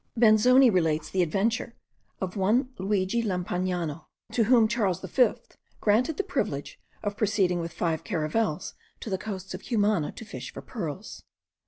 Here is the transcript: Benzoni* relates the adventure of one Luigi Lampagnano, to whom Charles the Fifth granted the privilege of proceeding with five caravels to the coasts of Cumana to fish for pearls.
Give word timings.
Benzoni* 0.17 0.71
relates 0.71 1.11
the 1.11 1.21
adventure 1.21 1.75
of 2.19 2.35
one 2.35 2.69
Luigi 2.79 3.21
Lampagnano, 3.21 4.07
to 4.31 4.45
whom 4.45 4.67
Charles 4.67 5.01
the 5.01 5.07
Fifth 5.07 5.57
granted 5.79 6.17
the 6.17 6.23
privilege 6.23 6.79
of 7.03 7.15
proceeding 7.15 7.59
with 7.59 7.71
five 7.71 8.03
caravels 8.03 8.73
to 9.01 9.11
the 9.11 9.19
coasts 9.19 9.53
of 9.53 9.61
Cumana 9.63 10.11
to 10.13 10.25
fish 10.25 10.51
for 10.51 10.63
pearls. 10.63 11.21